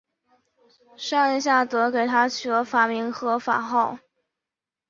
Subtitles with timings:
[0.97, 3.99] 上仁下德给他取了法名和法号。